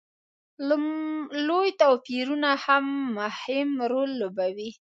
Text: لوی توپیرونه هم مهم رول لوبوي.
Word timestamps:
لوی 1.47 1.69
توپیرونه 1.81 2.51
هم 2.65 2.85
مهم 3.17 3.69
رول 3.91 4.09
لوبوي. 4.19 4.69